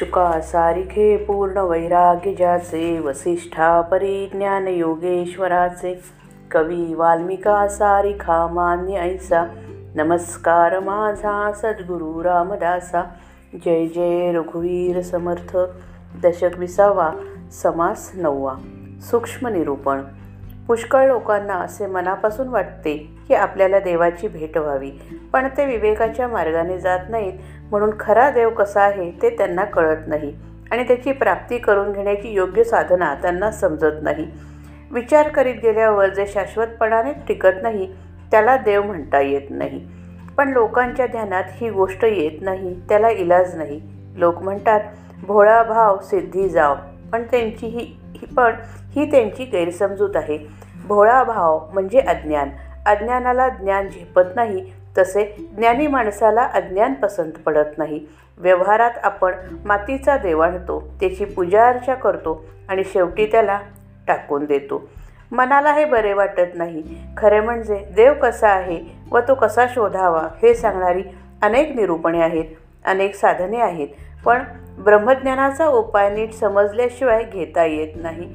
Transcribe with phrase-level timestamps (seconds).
[0.00, 6.00] शुका सारिखे पूर्ण वैराग्य ज्याचे वसिष्ठा परिज्ञान योगेश्वराचे
[6.50, 9.46] कवी वाल्मिका सारिखा मान्य ऐसा।
[9.96, 13.02] नमस्कार माझा सद्गुरु रामदासा।
[13.64, 15.56] जय जय रघुवीर समर्थ।
[16.22, 17.12] दशक विसावा
[17.50, 18.56] समास नववा।
[19.00, 20.02] सूक्ष्म निरूपण।
[20.70, 22.96] पुष्कळ लोकांना असे मनापासून वाटते
[23.28, 24.90] की आपल्याला देवाची भेट व्हावी.
[25.32, 27.32] पण ते विवेकाच्या मार्गाने जात नाहीत
[27.70, 30.32] म्हणून खरा देव कसा आहे ते त्यांना कळत नाही
[30.70, 34.26] आणि त्याची प्राप्ती करून घेण्याची योग्य साधना त्यांना समजत नाही.
[34.90, 37.92] विचार करीत गेल्यावर जे शाश्वतपणाने टिकत नाही
[38.30, 39.86] त्याला देव म्हणता येत नाही.
[40.36, 43.80] पण लोकांच्या ध्यानात ही गोष्ट येत नाही त्याला इलाज नाही.
[44.16, 44.80] लोक म्हणतात
[45.26, 46.74] भोळा भाव सिद्धी जाव.
[47.12, 48.52] पण त्यांची ही ही पण
[48.96, 50.38] ही त्यांची गैरसमजूत आहे.
[50.86, 52.50] भोळा भाव म्हणजे अज्ञान.
[52.86, 58.06] अज्ञानाला ज्ञान झेपत नाही तसे ज्ञानी माणसाला अज्ञान पसंत पडत नाही.
[58.38, 59.32] व्यवहारात आपण
[59.64, 63.60] मातीचा देवाणतो त्याची पूजा अर्चा करतो आणि शेवटी त्याला
[64.06, 64.88] टाकून देतो.
[65.32, 66.82] मनाला हे बरे वाटत नाही.
[67.16, 71.02] खरे म्हणजे देव कसा आहे व तो कसा शोधावा हे सांगणारी
[71.42, 72.44] अनेक निरूपणे आहेत
[72.84, 73.88] अनेक साधने आहेत.
[74.24, 74.42] पण
[74.78, 78.32] ब्रह्मज्ञानाचा उपाय नीट समजल्याशिवाय घेता येत नाही.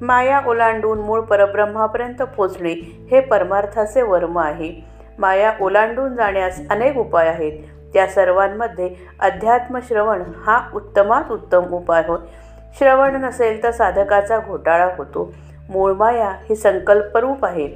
[0.00, 4.84] माया ओलांडून मूळ परब्रह्मापर्यंत पोचणे हे परमार्थाचे वर्म आहे.
[5.18, 7.52] माया ओलांडून जाण्यास अनेक उपाय आहेत.
[7.94, 12.18] त्या सर्वांमध्ये अध्यात्म श्रवण हा उत्तमात उत्तम उपाय होय.
[12.78, 15.32] श्रवण नसेल तर साधकाचा घोटाळा होतो.
[15.68, 17.68] मूळ माया ही संकल्परूप आहे.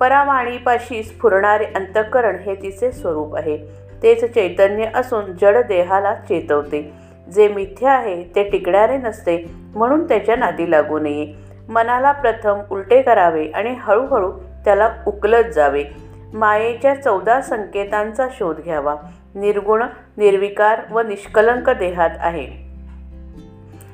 [0.00, 3.80] परामाणीपाशी स्फुरणारे अंतःकरण हे तिचे स्वरूप आहे.
[4.02, 6.92] तेच चैतन्य असून जड देहाला चेतवते.
[7.34, 11.34] जे मिथ्य आहे ते टिकणारे नसते म्हणून त्याच्या नादी लागू नये.
[11.68, 14.32] मनाला प्रथम उलटे करावे आणि हळूहळू
[14.64, 15.84] त्याला उकलत जावे.
[16.34, 18.96] मायेच्या चौदा संकेतांचा शोध घ्यावा.
[19.34, 19.82] निर्गुण
[20.16, 22.46] निर्विकार व निष्कलंक देहात आहे.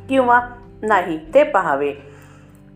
[0.09, 0.41] किंवा
[0.83, 1.93] नाही ते पहावे.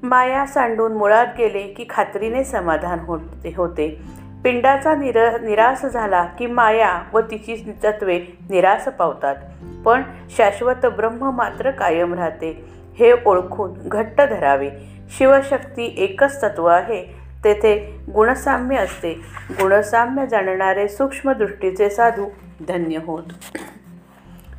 [0.03, 4.01] माया सांडून मुळात गेले की खात्रीने समाधान होते होते.
[4.45, 8.19] पिंडाचा निर निराश झाला की माया व तिची तत्वे
[8.51, 9.37] निराश पावतात.
[9.85, 10.03] पण
[10.37, 12.65] शाश्वत ब्रह्म मात्र कायम राहते.
[12.95, 14.71] हे ओळखून घट्ट धरावे.
[15.19, 17.05] शिवशक्ती एकच तत्व आहे.
[17.45, 19.13] तेथे गुणसाम्य असते.
[19.51, 22.27] गुणसाम्य जाणणारे सूक्ष्मदृष्टीचे साधू
[22.69, 23.23] धन्य होत.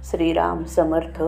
[0.03, 1.24] श्रीराम समर्थ.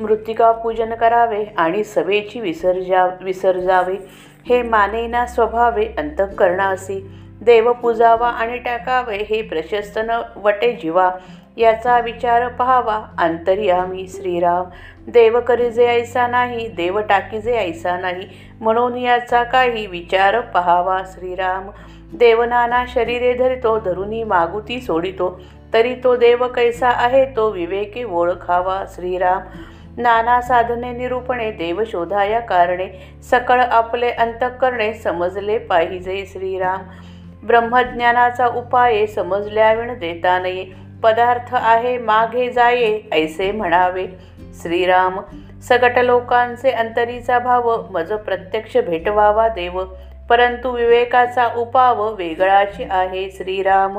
[0.00, 3.96] मृत्तिका पूजन करावे आणि सभेची विसर्जा विसर्जावे.
[4.48, 7.00] हे मानेना स्वभावे अंतःकरणा असी.
[7.42, 11.10] देवपूजावा आणि टाकावे हे प्रशस्त न वटे जीवा.
[11.56, 14.64] याचा विचार पहावा अंतर्यामी श्रीराम.
[15.08, 18.28] देव करीजे ऐसा नाही देव टाकीजे ऐसा नाही
[18.60, 21.70] म्हणून याचा काही विचार पहावा श्रीराम.
[22.12, 25.40] देवनाना शरीरे धरितो धरुनी मागुती सोडितो.
[25.72, 29.40] तरी तो देव कैसा आहे तो विवेके ओळखावा श्रीराम.
[29.96, 36.78] नाना साधने निरूपणे देवशोधाया कारणे सकळ आपले अंतकरणे समजले पाहिजे श्रीराम.
[37.46, 40.64] ब्रह्मज्ञानाचा उपाय समजल्याविण देता नये.
[41.02, 44.06] पदार्थ आहे मागे जाये ऐसे म्हणावे.
[44.62, 45.20] श्रीराम
[45.62, 49.84] सगट लोकांचे अंतरीचा भाव मज प्रत्यक्ष भेटवावा देव.
[50.30, 53.98] परंतु विवेकाचा उपाव वेगळाची आहे श्रीराम.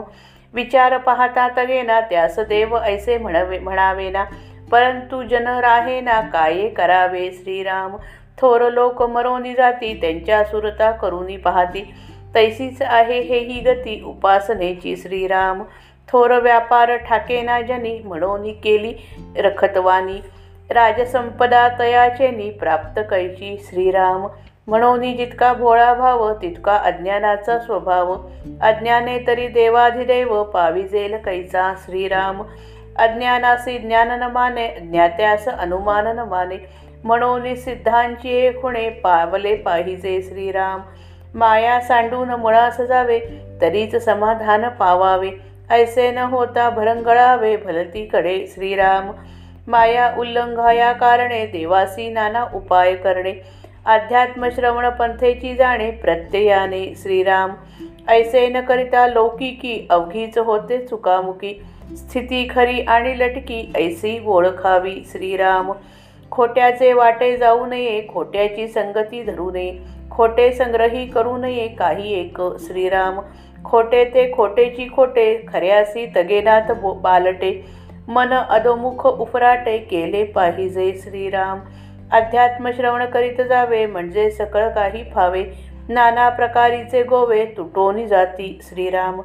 [0.53, 4.25] विचार पाहता तगेना त्यास देव ऐसे म्हणावे म्हणावेना.
[4.71, 7.95] परंतु जन राहे ना काये करावे श्रीराम?
[8.41, 11.93] थोर लोक मरोनी जाती त्यांच्या सुरता करुनी पाहती.
[12.35, 15.63] तैसीच आहे हे ही गती उपासनेची श्रीराम.
[16.11, 18.93] थोर व्यापार ठाकेना जनी म्हणून केली
[19.37, 20.17] रखतवानी.
[20.69, 24.27] राजसंपदा तयाचेनी प्राप्त कैची श्रीराम.
[24.67, 28.15] म्हणून जितका भोळा भाव तितका अज्ञानाचा स्वभाव.
[28.61, 32.43] अज्ञाने तरी देवाधिदेव पाविजेल कैचा श्रीराम.
[32.97, 36.55] अज्ञानासी ज्ञान न माने ज्ञात्यास अनुमान न माने
[37.03, 40.81] म्हणून सिद्धांची एक खुणे पावले पाहिजे श्रीराम.
[41.35, 43.19] माया सांडून मुळास जावे
[43.61, 45.31] तरीच समाधान पावावे.
[45.69, 49.11] ऐसे न होता भरंगळावे भलतीकडे श्रीराम.
[49.67, 53.33] माया उल्लंघाया कारणे देवासी नाना उपाय करणे.
[53.85, 57.53] अध्यात्म श्रवण पंथेची जाणे प्रत्ययाने श्रीराम.
[58.07, 61.65] ऐसे न करिता लौकिकी अवघीच होते चुकामुकी.
[61.97, 65.71] स्थिती खरी आणि लटकी ऐसी ओळखावी श्रीराम.
[66.31, 69.77] खोट्याचे वाटे जाऊ नये खोट्याची संगती धरू नये
[70.11, 73.19] खोटे संग्रही करू नये काही एक श्रीराम.
[73.65, 76.71] खोटे ते खोटेची खोटे खऱ्यासी तगेनाथ
[77.01, 77.65] बालटे.
[78.07, 81.59] मन अधोमुख उफराटे केले पाहिजे श्रीराम.
[82.11, 85.43] अध्यात्म श्रवण करीत जावे म्हणजे सकळ काही फावे.
[85.89, 89.21] नाना प्रकारीचे गोवे तुटोनी जाती श्रीराम.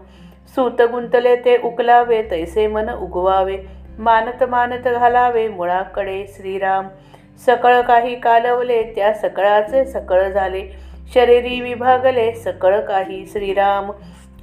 [0.48, 3.56] सूत गुंतले ते उकलावे तैसे मन उगवावे.
[3.98, 6.88] मानत मानत घालावे मुळाकडे श्रीराम.
[7.46, 10.62] सकळ काही कालवले त्या सकळाचे सकळ झाले.
[11.14, 13.90] शरीरी विभागले सकळ काही श्रीराम.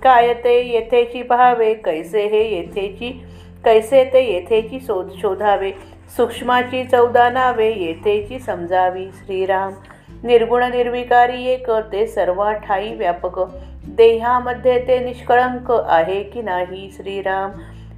[0.04, 3.26] काय ते येथेची पहावे कैसे हे येथेची
[3.66, 5.72] कैसे ते येथेची शोध शोधावे.
[6.18, 9.74] सूक्ष्माची चौदा नावे येथेची समजावी श्रीराम.
[10.24, 13.40] निर्गुण निर्विकारी एक ते सर्व ठाई व्यापक.
[14.00, 17.52] देहामध्ये ते निष्कळंक आहे की नाही श्रीराम?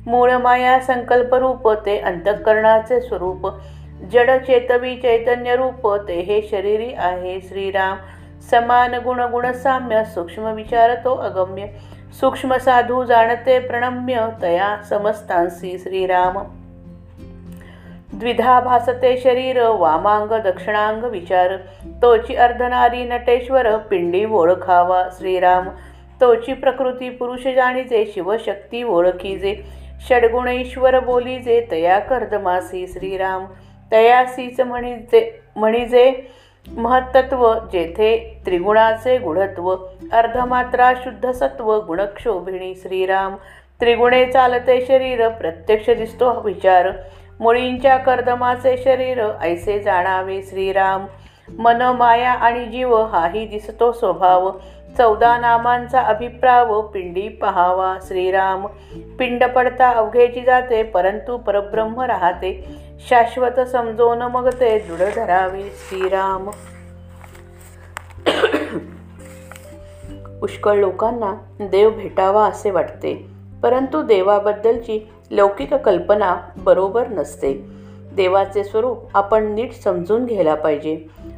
[0.06, 3.48] मूळ माया संकल्परूप ते अंतःकरणाचे स्वरूप
[4.12, 7.40] जड चेतवी चैतन्य रूप ते हे शरीरी आहे.
[7.42, 7.98] श्रीराम
[8.52, 11.66] समान गुण गुण साम्य सूक्ष्म विचार तो अगम्य
[12.20, 16.40] सूक्ष्म साधू जाणते प्रणम्य तया समस्तांसी श्रीराम.
[18.14, 21.56] द्विधा भासते शरीर वामांग दक्षिणांग विचार
[22.02, 25.70] तोची अर्धनारी नटेश्वर पिंडी ओळखावा श्रीराम.
[26.22, 29.56] तोची प्रकृती पुरुष जाणीजे शिवशक्ती ओळखीजे.
[30.10, 33.46] षडगुणेश्वर बोलीजे तया कर्दमासी श्रीराम.
[33.92, 36.32] तयासीच म्हणीजे म्हणीजे
[36.78, 39.76] महत्त्व जेथे त्रिगुणाचे गुणत्व.
[40.12, 43.36] अर्धमात्रा शुद्ध सत्व गुणक्षोभिणी श्रीराम.
[43.80, 46.92] त्रिगुणे चालते शरीर प्रत्यक्ष दिसतो विचार.
[47.40, 51.06] मुळींच्या कर्दमाचे शरीर ऐसे जाणावे श्रीराम.
[51.60, 54.52] मन माया आणि जीव हाही दिसतो स्वभाव.
[54.98, 58.66] चौदा नामांचा अभिप्राव पिंडी पहावा श्रीराम.
[59.20, 62.52] पिंड पडता अवघेची जाते परंतु परब्रह्म राहते.
[63.10, 66.50] शाश्वत समजोन मग ते दृढ धरावे श्रीराम.
[70.40, 73.14] पुष्कळ लोकांना देव भेटावा असे वाटते
[73.64, 75.00] परंतु देवाबद्दलची
[75.32, 77.54] लौकिक कल्पना बरोबर नसते.
[78.16, 80.96] देवाचे स्वरूप आपण नीट समजून घ्यायला पाहिजे.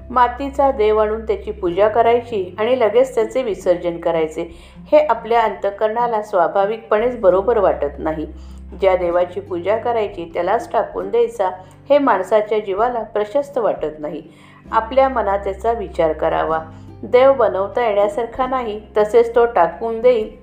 [0.10, 4.56] मातीचा देव आणून त्याची पूजा करायची आणि लगेच त्याचे विसर्जन करायचे.
[4.92, 8.26] हे आपल्या अंतकरणाला स्वाभाविकपणेच बरोबर वाटत नाही.
[8.82, 11.50] ज्या देवाची पूजा करायची त्यालाच टाकून द्यायचा
[11.90, 14.24] हे माणसाच्या जीवाला प्रशस्त वाटत नाही.
[14.72, 16.60] आपल्या मनात त्याचा विचार करावा.
[17.04, 20.36] देव बनवता येण्यासारखा नाही तसेच तो टाकून देईल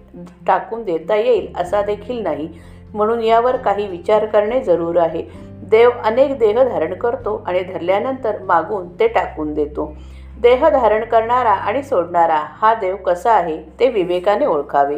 [0.46, 2.48] टाकून देता येईल असा देखील नाही.
[2.94, 5.50] म्हणून यावर काही विचार करणे जरूर आहे.
[5.62, 9.92] देव अनेक देह धारण करतो आणि धरल्यानंतर मागून ते टाकून देतो.
[10.40, 14.96] देह धारण करणारा आणि सोडणारा हा देव कसा आहे ते विवेकाने ओळखावे.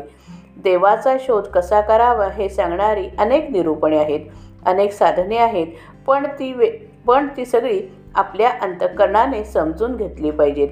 [0.64, 4.20] देवाचा शोध कसा करावा हे सांगणारी अनेक निरूपणे आहेत
[4.66, 5.66] अनेक साधने आहेत
[6.06, 6.70] पण ती वे
[7.06, 7.80] पण ती सगळी
[8.14, 10.68] आपल्या अंतःकरणाने समजून घेतली पाहिजेत.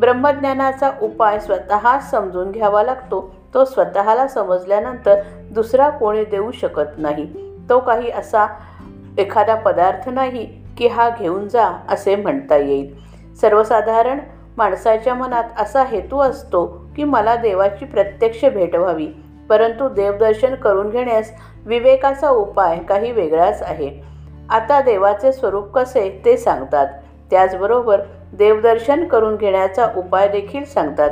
[0.00, 3.34] ब्रह्मज्ञानाचा उपाय स्वतः समजून घ्यावा लागतो.
[3.54, 7.26] तो स्वतःला समजल्यानंतर दुसरा कोणी देऊ शकत नाही.
[7.68, 8.46] तो काही असा
[9.18, 10.44] एखादा पदार्थ नाही
[10.78, 12.94] की हा घेऊन जा असे म्हणता येईल.
[13.40, 14.18] सर्वसाधारण
[14.56, 16.66] माणसाच्या मनात असा हेतू असतो
[16.96, 19.06] की मला देवाची प्रत्यक्ष भेट व्हावी
[19.48, 21.32] परंतु देवदर्शन करून घेण्यास
[21.66, 23.90] विवेकाचा उपाय काही वेगळाच आहे.
[24.50, 26.86] आता देवाचे स्वरूप कसे ते सांगतात.
[27.30, 28.00] त्याचबरोबर
[28.32, 31.10] देवदर्शन करून घेण्याचा उपाय देखील सांगतात.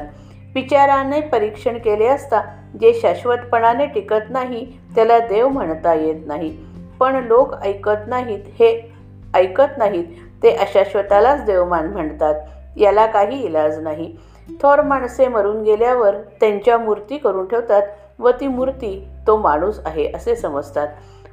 [0.54, 2.40] विचाराने परीक्षण केले असता
[2.80, 6.56] जे शाश्वतपणाने टिकत नाही त्याला देव म्हणता येत नाही.
[7.00, 8.70] पण लोक ऐकत नाहीत हे
[9.34, 10.04] ऐकत नाहीत
[10.42, 12.34] ते अशाश्वतालाच देवमान म्हणतात.
[12.76, 14.14] याला काही इलाज नाही.
[14.62, 17.82] थोर माणसे मरून गेल्यावर त्यांच्या मूर्ती करून ठेवतात
[18.18, 20.88] व ती मूर्ती तो माणूस आहे असे समजतात.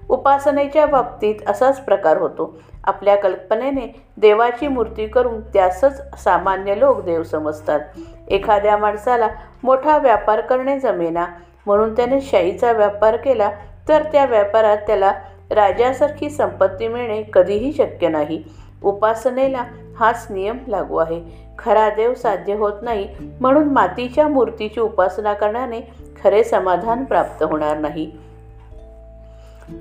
[0.10, 2.54] उपासनेच्या बाबतीत असाच प्रकार होतो.
[2.84, 3.88] आपल्या कल्पनेने
[4.18, 7.80] देवाची मूर्ती करून त्यासच सामान्य लोक देव समजतात.
[8.28, 9.28] एखाद्या माणसाला
[9.64, 11.26] मोठा व्यापार करणे जमेना.
[11.66, 13.50] म्हणून त्याने शाईचा व्यापार केला
[13.90, 15.12] तर त्या व्यापारात त्याला
[15.52, 18.44] राजासारखी संपत्ती मिळणे कधीही शक्य नाही.
[18.84, 19.64] उपासनेला
[20.00, 21.22] हाच नियम लागू आहे.
[21.60, 23.08] खरा देव साध्य होत नाही
[23.40, 25.82] म्हणून मातीच्या मूर्तीची उपासना करण्याने
[26.24, 28.12] खरे समाधान प्राप्त होणार नाही.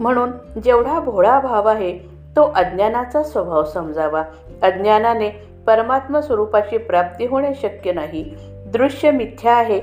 [0.00, 1.98] म्हणून जेवढा भोळा भाव आहे
[2.36, 4.22] तो अज्ञानाचा स्वभाव समजावा.
[4.62, 5.28] अज्ञानाने
[5.66, 8.34] परमात्मा स्वरूपाची प्राप्ती होणे शक्य नाही.
[8.66, 9.80] दृश्य मिथ्या आहे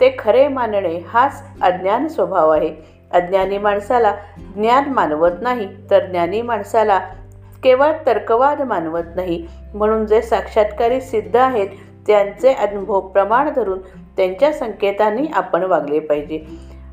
[0.00, 2.95] ते खरे मानणे हाच अज्ञान स्वभाव आहे.
[3.12, 6.98] अज्ञानी माणसाला ज्ञान मानवत नाही तर ज्ञानी माणसाला
[7.62, 9.46] केवळ तर्कवाद मानवत नाही.
[9.74, 11.68] म्हणून जे साक्षात्कारी सिद्ध आहेत
[12.06, 13.78] त्यांचे अनुभव प्रमाण धरून
[14.16, 16.44] त्यांच्या संकेतांनी आपण वागले पाहिजे.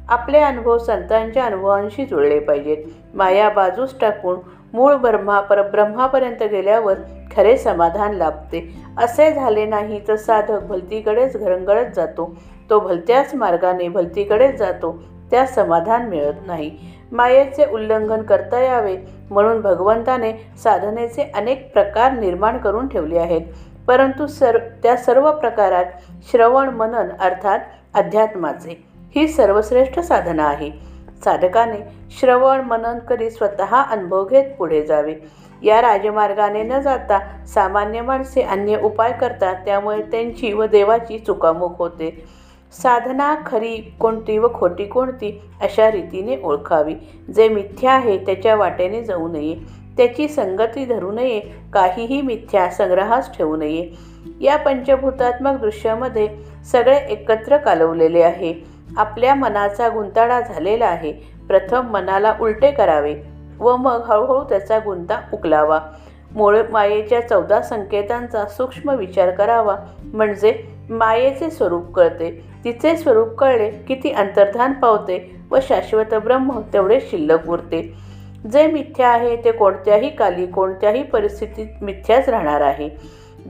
[0.09, 2.77] आपले अनुभव संतांच्या अनुभवांशी जुळले पाहिजेत.
[3.13, 4.39] माया बाजूस टाकून
[4.73, 6.93] मूळ ब्रह्मा परब्रह्मापर्यंत गेल्यावर
[7.35, 8.75] खरे समाधान लाभते.
[8.97, 12.35] असे झाले नाही तर साधक भलतीकडेच घरंगळत जातो.
[12.69, 15.03] तो भलत्याच मार्गाने भलतीकडेच जातो.
[15.33, 16.71] त्यास समाधान मिळत नाही.
[17.11, 18.97] मायेचे उल्लंघन करता यावे
[19.31, 23.41] म्हणून भगवंताने साधनेचे अनेक प्रकार निर्माण करून ठेवले आहेत.
[23.87, 25.85] परंतु सर त्या सर्व प्रकारात
[26.31, 27.59] श्रवण मनन अर्थात
[27.93, 28.85] अध्यात्माचे
[29.15, 30.71] ही सर्वश्रेष्ठ साधना आहे.
[31.23, 31.77] साधकाने
[32.19, 35.15] श्रवण मनन करी स्वतः अनुभव घेत पुढे जावे.
[35.63, 42.42] या राजमार्गाने न जाता सामान्य माणसे अन्य उपाय करतात त्यामुळे त्यांची व देवाची चुकामुख होते.
[42.81, 46.95] साधना खरी कोणती व खोटी कोणती अशा रीतीने ओळखावी.
[47.35, 49.55] जे मिथ्या आहे त्याच्या वाटेने जाऊ नये.
[49.97, 51.41] त्याची संगती धरू नये.
[51.73, 53.89] काहीही मिथ्या संग्रहास ठेवू नये.
[54.41, 56.29] या पंचभूतात्मक दृश्यामध्ये
[56.71, 58.53] सगळे एकत्र कालवलेले आहे.
[58.97, 61.11] आपल्या मनाचा गुंताडा झालेला आहे.
[61.47, 63.15] प्रथम मनाला उलटे करावे
[63.59, 65.79] व मग हळूहळू त्याचा गुंता उकलावा.
[66.31, 69.75] मूळ मायेच्या चौदा संकेतांचा सूक्ष्म विचार करावा.
[70.03, 72.45] म्हणजे मायेचे स्वरूप कळते.
[72.63, 77.93] तिचे स्वरूप कळले की ती अंतर्धान पावते व शाश्वत ब्रह्म तेवढे शिल्लक उरते.
[78.51, 82.89] जे मिथ्या आहे ते कोणत्याही काली कोणत्याही परिस्थितीत मिथ्याच राहणार आहे.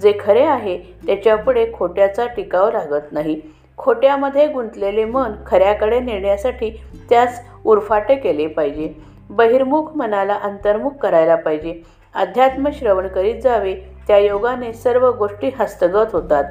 [0.02, 3.42] जे खरे आहे त्याच्यापुढे खोट्याचा टिकाव लागत नाही.
[3.78, 8.94] खोट्यामध्ये गुंतलेले मन खऱ्याकडे नेण्यासाठी त्यास उरफाटे केले पाहिजे.
[9.30, 11.82] बहिर्मुख मनाला अंतर्मुख करायला पाहिजे.
[12.16, 13.74] अध्यात्म श्रवण करीत जावे
[14.08, 16.44] त्या योगाने सर्व गोष्टी हस्तगत होतात.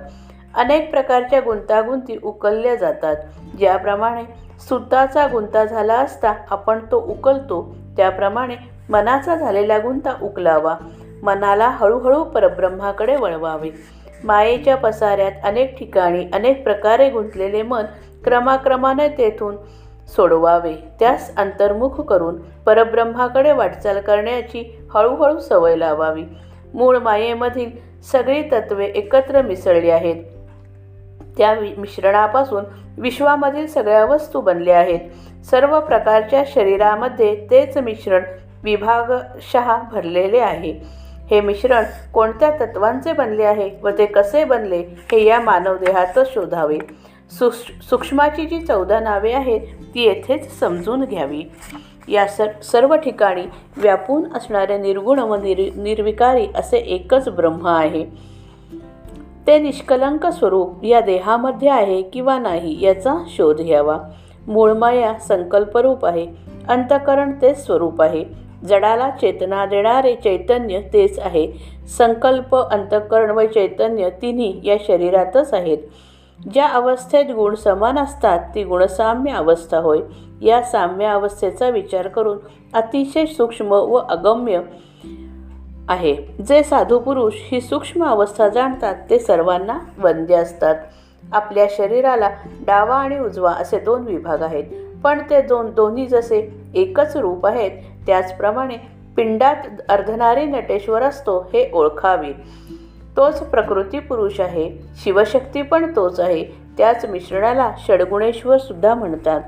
[0.54, 3.16] अनेक प्रकारच्या गुंतागुंती उकलल्या जातात.
[3.59, 4.23] ज्याप्रमाणे
[4.68, 8.54] सुताचा गुंता झाला असता आपण तो उकलतो त्याप्रमाणे
[8.90, 10.75] मनाचा झालेला गुंता उकलावा.
[11.23, 13.71] मनाला हळूहळू परब्रह्माकडे वळवावे.
[14.25, 17.85] मायेच्या पसाऱ्यात अनेक ठिकाणी अनेक प्रकारे गुंतलेले मन
[18.25, 19.56] क्रमाक्रमाने तेथून
[20.16, 20.75] सोडवावे.
[20.99, 26.25] त्यास अंतर्मुख करून परब्रह्माकडे वाटचाल करण्याची हळूहळू सवय लावावी.
[26.75, 27.71] मूळ मायेमधील
[28.02, 30.16] सगळी तत्वे एकत्र मिसळली आहेत.
[31.38, 32.64] त्या मिश्रणापासून
[32.98, 35.44] विश्वामधील सगळ्या वस्तू बनल्या आहेत.
[35.44, 38.22] सर्व प्रकारच्या शरीरामध्ये तेच मिश्रण
[38.64, 40.72] विभागशः भरलेले आहे.
[41.30, 44.78] हे मिश्रण कोणत्या तत्वांचे बनले आहे व ते कसे बनले
[45.12, 46.78] हे या मानवदेहातच शोधावे.
[47.38, 49.60] सुक्ष सूक्ष्माची जी चौदा नावे आहेत
[49.94, 51.44] ती येथेच समजून घ्यावी.
[52.08, 53.44] या सर सर्व ठिकाणी
[53.76, 58.31] व्यापून असणारे निर्गुण व निर निर्विकारी असे एकच ब्रह्म आहे.
[59.46, 63.99] ते निष्कलंक स्वरूप या देहामध्ये आहे किंवा नाही याचा शोध घ्यावा.
[64.46, 66.26] मूळमाया संकल्परूप आहे
[66.68, 68.25] अंतकरण तेच स्वरूप आहे.
[68.64, 71.52] जडाला चेतना देणारे चैतन्य तेच आहे.
[71.99, 75.78] संकल्प अंतकरण व चैतन्य तिन्ही या शरीरातच आहेत.
[76.54, 79.99] ज्या अवस्थेत गुण समान असतात ती गुणसाम्य अवस्था होय.
[80.42, 82.38] या साम्य अवस्थेचा विचार करून
[82.72, 84.61] अतिशय सूक्ष्म व अगम्य
[85.92, 86.16] आहे.
[86.49, 90.75] जे साधू पुरुष ही सूक्ष्म अवस्था जाणतात ते सर्वांना वंद्य असतात.
[91.32, 92.28] आपल्या शरीराला
[92.66, 94.64] डावा आणि उजवा असे दोन विभाग आहेत.
[95.04, 97.70] पण ते दोन दोन्ही जसे एकच रूप आहेत
[98.06, 98.76] त्याचप्रमाणे
[99.16, 99.56] पिंडात
[99.88, 102.32] अर्धनारी नटेश्वर असतो हे ओळखावे.
[103.16, 104.70] तोच प्रकृती पुरुष आहे.
[105.04, 106.44] शिवशक्ती पण तोच आहे.
[106.78, 109.40] त्याच मिश्रणाला षडगुणेश्वर सुद्धा म्हणतात.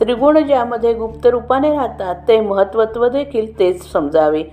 [0.00, 4.44] त्रिगुण ज्यामध्ये गुप्त रूपाने राहतात ते महत्त्वत्व देखील तेच समजावे.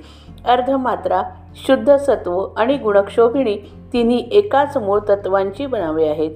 [0.46, 1.22] अर्धमात्रा
[1.56, 3.58] शुद्ध सत्व आणि गुणक्षोभिणी
[3.94, 6.32] तिन्ही एकाच मूळ तत्वांची बनावे आहेत.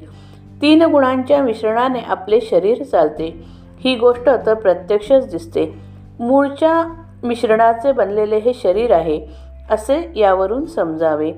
[0.62, 3.44] तीन गुणांच्या मिश्रणाने आपले शरीर चालते.
[3.80, 5.80] ही गोष्ट तर प्रत्यक्षच दिसते.
[6.20, 9.28] मूळच्या मिश्रणाचे बनलेले हे शरीर आहे
[9.72, 11.32] असे यावरून समजावे.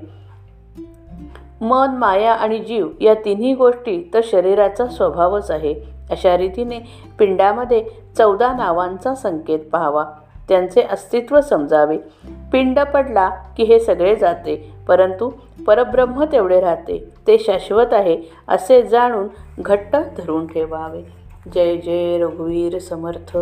[1.60, 5.74] मन माया आणि जीव या तिन्ही गोष्टी तर शरीराचा स्वभावच आहे.
[6.10, 6.78] अशा रीतीने
[7.18, 7.84] पिंडामध्ये
[8.18, 10.04] चौदा नावांचा संकेत पाहावा.
[10.48, 11.98] त्यांचे अस्तित्व समजावे.
[12.52, 14.72] पिंड पडला की हे सगळे जाते.
[14.88, 15.30] परंतु
[15.66, 17.08] परब्रह्म तेवढे राहते.
[17.26, 18.18] ते शाश्वत आहे
[18.48, 19.28] असे जाणून
[19.58, 21.02] घट्ट धरून ठेवावे.
[21.54, 23.36] जय जय रघुवीर समर्थ.